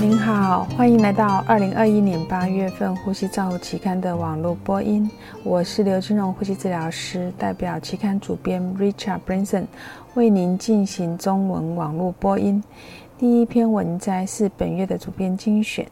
[0.00, 5.10] 您好，欢迎来到二零二一年八月份《呼吸照护期刊》的网络播音。
[5.42, 9.64] 我是刘金荣呼吸治疗师，代表期刊主编 Richard Branson
[10.14, 12.62] 为您进行中文网络播音。
[13.18, 15.84] 第一篇文摘是本月的主编精选，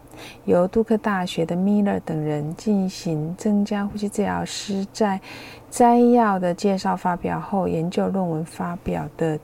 [0.45, 5.21] 由杜克大学的 Miller 等人进行增加呼吸治疗师在
[5.69, 9.37] 摘要的介绍发表后，研究论文发表的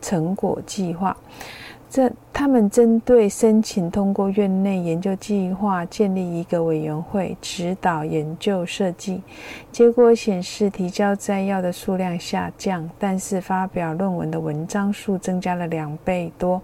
[0.00, 1.16] 成果计划。
[1.94, 9.22] 这他们针对申请通过院内研究计划，建立一个委员会指导研究设计。
[9.70, 16.60] 结果显示，提交摘要的数量下降，但是发表论文的文章数增加了两倍多。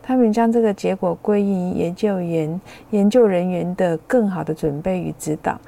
[0.00, 5.60] 他们将这个结果归因研究员、研究人员的更好的准备与指导。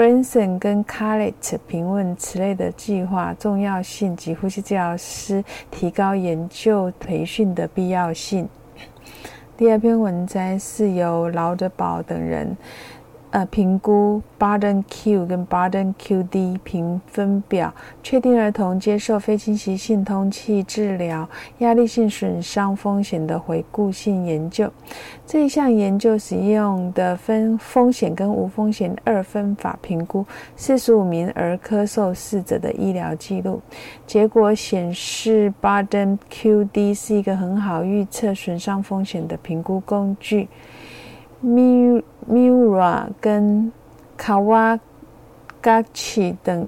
[0.00, 8.48] Branson 跟 Carlett 评论此类的计划重要性及呼吸治疗师提高研究培训的必要性。
[9.58, 12.56] 第二篇文章是由劳德堡等人。
[13.30, 17.72] 呃，评估 baden Q 跟 baden QD 评分表，
[18.02, 21.28] 确定儿童接受非侵袭性通气治疗
[21.58, 24.68] 压力性损伤风险的回顾性研究。
[25.24, 33.62] 这一项研究使用的分风险跟无风险二分法评估四十五名儿科受试者的医疗记录。
[34.08, 40.48] 结果显示 baden QD 是一个很好预测损伤风险的评估工具。
[41.42, 43.72] Miura 跟
[44.18, 46.66] Kawagachi 等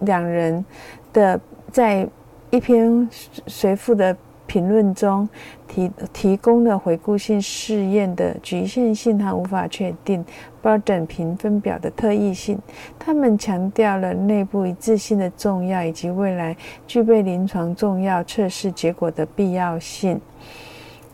[0.00, 0.64] 两人
[1.12, 2.08] 的在
[2.50, 3.08] 一篇
[3.46, 4.16] 随附的
[4.46, 5.28] 评论中
[5.68, 10.24] 提提供了回顾性试验的局限性和无法确定
[10.60, 12.58] Burden 评分表的特异性。
[12.98, 16.56] 他们强调了内部一致性的重要，以及未来
[16.88, 20.20] 具备临床重要测试结果的必要性。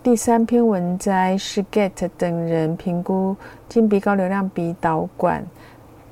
[0.07, 3.37] 第三篇文摘是 Get 等人评估
[3.69, 5.45] 金鼻高流量鼻导管。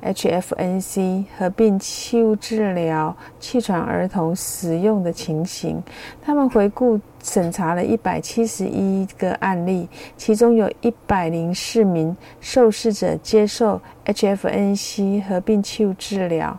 [0.05, 5.81] （HFNC） 合并气雾治疗气喘儿童使用的情形。
[6.21, 6.99] 他们回顾。
[7.25, 16.55] 审查了一百七十一个案例，其中有一百零四名受试者接受 HFNC 合并气雾治疗，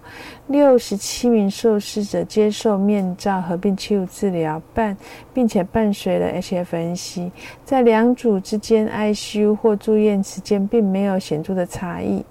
[0.49, 4.97] 六十七名受试者接受面罩合并气雾治疗，伴
[5.33, 7.31] 并且伴随了 HFNC。
[7.65, 12.25] 在两组之间，ICU 或住院时间并没有显著的差异。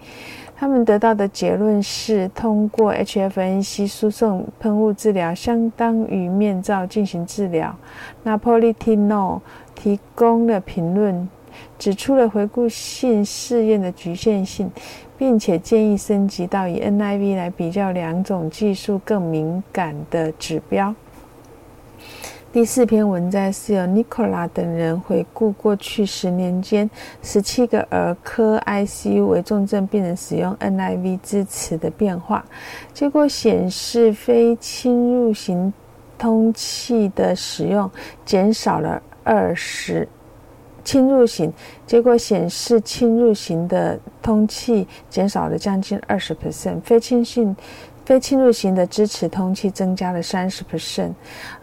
[0.57, 7.75] 他们得到的结论是，通过 HFNC 输送喷雾治疗相当于面罩进行治疗。
[8.23, 9.41] Napolitano
[9.75, 11.27] 提供了评论，
[11.77, 14.71] 指出了回顾性试验的局限性，
[15.17, 20.95] 并且建议升级到以 NIV 来比较两种技术更敏感的指标。
[22.55, 26.89] 第四篇文摘是由 Nicola 等人回顾过去十年间
[27.21, 32.45] 十七个儿科 ICU 为重症病人使用 NIV 支持的变化。
[32.93, 35.73] 结果显示，非侵入型
[36.17, 37.91] 通气的使用
[38.23, 40.07] 减少了二十，
[40.81, 41.51] 侵入型
[41.85, 47.53] 结果显示，侵入型的通气减少了将近二十 percent，非侵性。
[48.05, 51.11] 非侵入型的支持通气增加了三十 percent。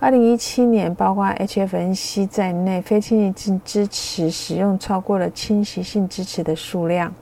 [0.00, 7.14] 二零一七年，包括 HFNC 在内，非侵入性支持使用超过了侵袭性支持的数量。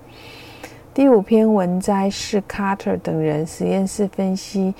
[0.92, 4.74] 第五篇文摘是 Carter 等人实验室分析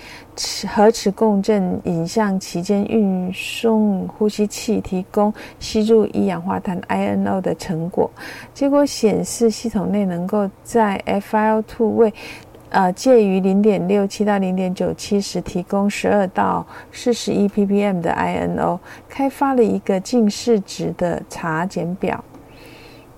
[0.67, 8.11] 核磁共振影像期间运送呼吸器提供吸入一氧化碳 INO 的成果。
[8.53, 12.12] 结果显示，系统内能够在 FiO2 位。
[12.71, 22.25] 呃，介于零点六七到零点九七时，提供十二到四十一 ppm 的 INO，开发了一个近视值的查检表。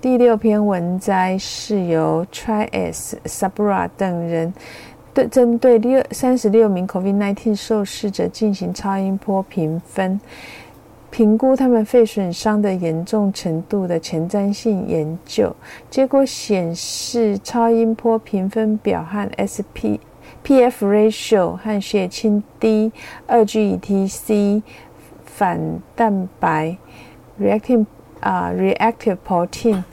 [0.01, 4.53] 第六篇文摘是由 Tries Sabra 等人
[5.13, 10.19] 对针对六三十六名 COVID-19 受试者进行超音波评分。
[11.13, 15.55] 评估他们肺损伤的严重程度的前瞻性研究
[15.87, 20.01] 结果显示，超音波评分表和 SP
[20.43, 22.91] PF ratio 和血清低
[23.27, 24.63] 二 GETC
[25.23, 26.75] 反蛋白
[27.39, 27.85] reacting
[28.19, 29.83] 啊 reactive protein。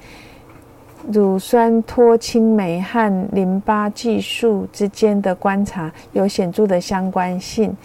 [1.10, 7.76] 乳酸脱氢酶和淋巴技术之间的观察有显著的相关性。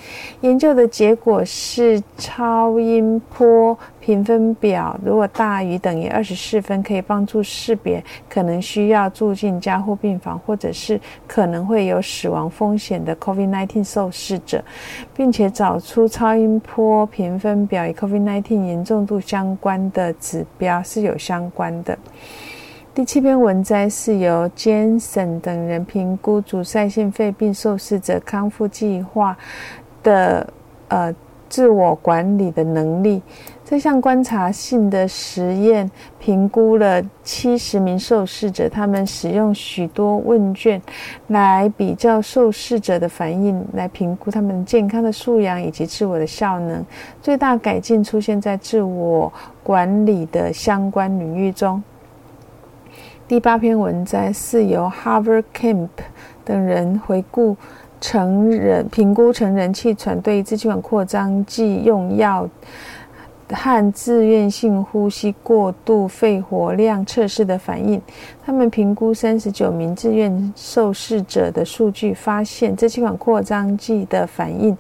[0.41, 14.63] 研究的结果是，超音波评分表如果大于等于二十四分，可以帮助识别可能需要住进加护病房或者是可能会有死亡风险的 COVID-19 受试者，
[15.15, 21.97] 并且找出超音波评分表与 COVID-19 严重度相关的指标是有相关的。
[22.95, 29.37] 第七篇文摘是由 Jensen 等人评估阻塞性肺病受试者康复计划
[30.01, 30.47] 的
[30.87, 31.13] 呃
[31.49, 33.21] 自我管理的能力。
[33.65, 40.81] 这项观察性的实验评估了七十名受试者，他们使用许多问卷
[41.27, 46.81] 来比较受试者的反应，来评估他们健康的素养以及自我的效能。
[47.21, 49.31] 最大改进出现在自我
[49.61, 51.83] 管理的相关领域中。
[53.27, 55.89] 第八篇文摘是由 Harvard Kemp
[56.43, 57.57] 等人回顾
[57.99, 62.47] 成人评估成人气喘对支气管扩张剂用药。
[63.49, 68.01] 和自愿性呼吸过度肺活量测试的反应，
[68.43, 74.75] 他们评估三十九名自愿受试者的数据，发现支气管扩张剂的反应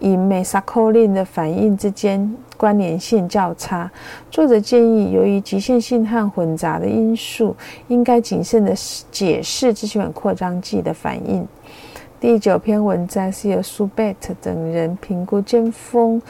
[0.00, 3.90] 与 mesacolin 的反应之间关联性较差。
[4.30, 7.54] 作者建议，由于局限性和混杂的因素，
[7.86, 8.74] 应该谨慎地
[9.12, 11.46] 解释支气管扩张剂的反应。
[12.20, 16.20] 第九篇文章是由苏贝特等人评估尖峰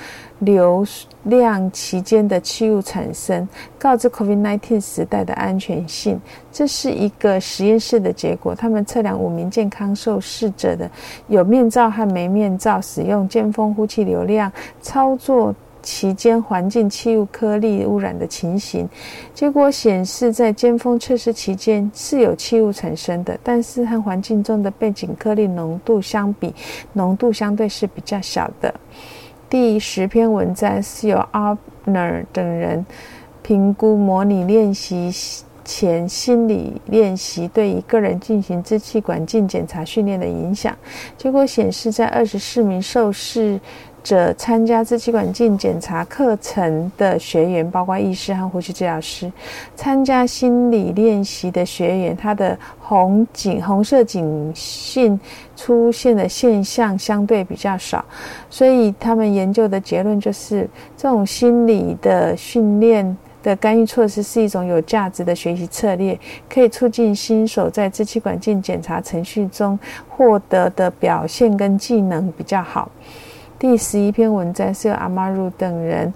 [0.41, 0.85] 流
[1.23, 3.49] 量期间的气雾产生，
[3.79, 6.21] 告知 COVID-19 时代的安全性。
[6.53, 8.55] 这是一个实验室的结果。
[8.55, 10.91] 他们测量五名健康受试者的
[11.29, 14.53] 有面罩和没面罩使用尖峰呼气流量
[14.83, 15.55] 操作。
[15.91, 18.87] 期间环境气雾颗粒污染的情形，
[19.33, 26.55] 结果显示，在尖峰测试期间是有气雾产生的，但是和环境中的背景颗粒浓度相比，
[26.93, 28.73] 浓度相对是比较小的。
[29.49, 32.85] 第十篇文章是由 a r n e r 等人
[33.43, 35.11] 评估模拟练习
[35.65, 40.77] 前心理练习对一个人进行支气管镜检查训练的影响。
[41.17, 43.59] 结果显示，在二十四名受试。
[44.09, 49.31] 者参加支气管镜检查课程的学员，包括医师和呼吸治疗师。
[49.77, 55.21] 参加心理练习的学员，他的红颈红色颈性
[55.55, 58.03] 出现的现象相对比较少。
[58.49, 60.67] 所以，他们研究的结论就是，
[60.97, 66.19] 这种心理的训练的干预措施是一种有价值的学习策略，
[66.49, 69.79] 可以促进新手在支气管镜检查程序中
[70.09, 72.91] 获得的表现跟技能比较好。
[73.59, 76.15] 第十一篇文章是由阿玛鲁等人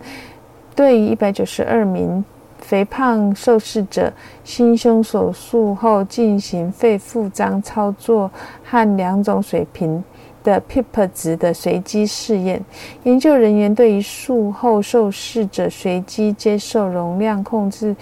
[0.76, 2.24] 对于一百九十二名
[2.58, 4.12] 肥胖受试者
[4.44, 8.30] 心胸手术后进行肺复张操作
[8.62, 10.02] 和两种水平
[10.44, 12.64] 的 PIP 值的随机试验。
[13.02, 17.96] 研究人员对于术后受试者随机接受容量控制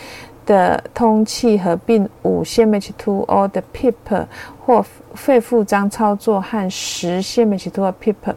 [0.44, 4.26] 的通气合并五 cmH2O 的 PIP
[4.66, 4.84] 或
[5.14, 8.34] 肺复张操作和十 cmH2O PIP。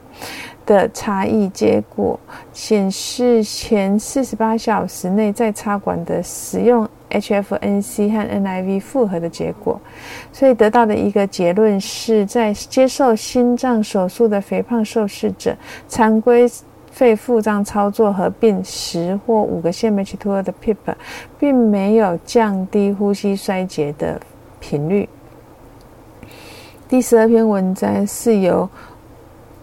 [0.66, 2.20] 的差异结果
[2.54, 9.80] 显示，前四十八小时内在插管的使用 HFNC 和 NIV 复合的结果，
[10.32, 15.56] 所以得到的一个结论是在接受心脏手术的肥胖受试者，
[15.88, 16.50] 常规
[16.92, 20.96] 肺复张操作合并十或五个 cmH2 的 PEEP，
[21.40, 24.20] 并没有降低呼吸衰竭的
[24.60, 25.10] 频率。
[26.88, 28.70] 第十二篇文章是由。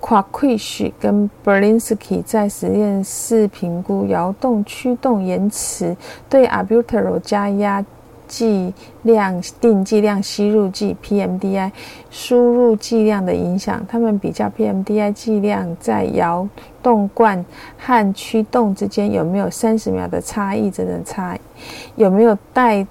[0.01, 5.97] 夸奎许跟 Berlinsky 在实验室评估摇动驱动延迟
[6.29, 7.85] 对 a b u t e r o 加压
[8.27, 8.73] 剂
[9.03, 11.71] 量定剂量吸入剂 （PMDI）
[12.11, 13.85] 输入剂量的影响。
[13.89, 16.49] 他们比较 PMDI 剂量在摇
[16.83, 17.45] 动罐
[17.77, 21.39] 和驱动之间有没有三十秒的差异，这种差
[21.97, 22.87] 有没有带。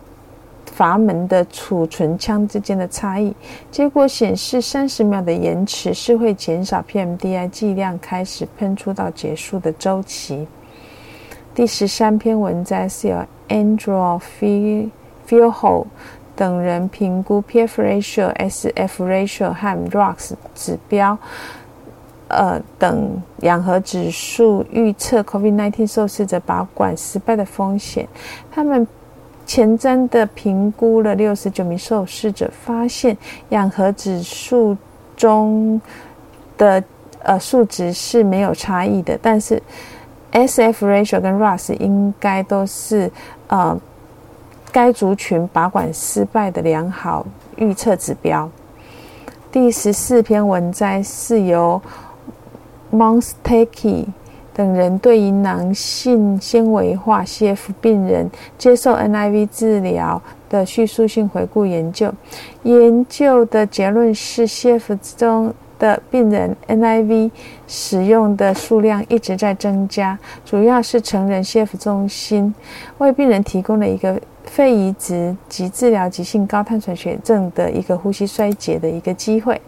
[0.80, 3.36] 阀门的储存腔之间的差异，
[3.70, 10.48] 结果显示三十秒的延迟是会减少 PMDI 剂量开始喷出到结束的周期。
[11.54, 13.18] 第十三篇文章是由
[13.50, 14.22] Andrew
[15.28, 15.86] Fieldhall
[16.34, 21.18] 等人评估 PF ratio、SF ratio 和 ROX 指标，
[22.30, 28.08] 呃等氧合指数预测 COVID-19 受试者拔管失败的风险。
[28.50, 28.88] 他们
[29.50, 33.18] 前瞻的评估了六十九名受试者，发现
[33.50, 34.78] 氧合指数
[35.18, 35.82] 中
[36.56, 36.84] 的
[37.24, 39.60] 呃数值是没有差异的，但是
[40.30, 43.12] S F ratio 跟 RAS 应该都是
[43.48, 43.76] 呃
[44.72, 47.26] 该族群拔管失败的良好
[47.56, 48.48] 预测指标。
[49.52, 51.82] 第十四篇文摘是由
[52.92, 54.06] Monstaki。
[54.60, 62.14] 等人对于囊性纤维化 CF 病人接受 NIV 治疗的叙述性回顾研究，
[62.64, 67.32] 研究的结论是 CF 中的病人 NIV
[67.68, 72.54] 使用的数量一直在增加，主要是成人 CF 中心
[72.98, 79.62] 为病人提供了一个肺移植及治疗急性高碳酸血症的一个呼吸衰竭的一个机会。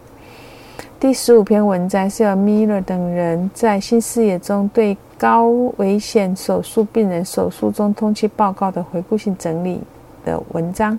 [1.00, 5.48] 第十五篇文章是由 Miller 等人在新视野中对高
[5.78, 9.82] 危险手术病人手术中通气报告的回顾性整理
[10.24, 10.98] 的文章。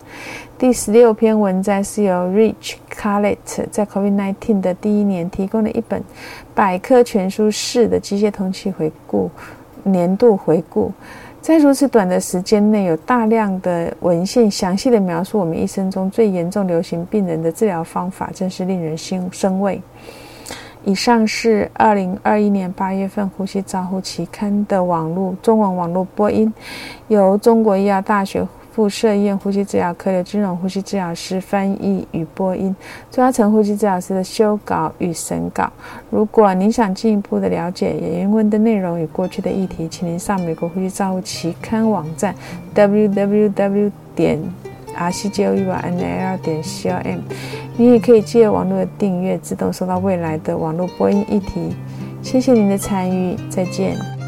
[0.58, 3.36] 第十六篇文章是由 Rich Carlett
[3.70, 6.02] 在 COVID-19 的第一年提供了一本
[6.54, 9.30] 百科全书式的机械通气回顾
[9.84, 10.90] 年度回顾。
[11.42, 19.82] 在如此短的时间内，有大量的文献详细的描述我们一生中最严重流行病人的治疗方法，真是令人心生畏。
[20.84, 26.52] 以上是二零二一年八月份《呼吸照护》期刊的网络中文网络播音，
[27.08, 28.46] 由中国医药大学。
[28.72, 32.74] 附设院呼吸治疗科的金融呼吸治疗师翻译与播音，
[33.10, 35.70] 朱嘉诚呼吸治疗师的修稿与审稿。
[36.10, 42.34] 如果您想进一步的了解原文的内容与过去的议题，请您上美国呼吸照护期刊网站
[42.74, 44.42] www 点
[44.96, 47.20] r c j o u n l 点 c o m。
[47.76, 51.74] 你也可以借网络的订阅，自动收到未来的网络播音议题。
[52.22, 54.21] 谢谢您的参与，再见。